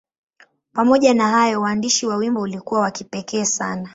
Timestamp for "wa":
2.05-2.15, 2.81-2.91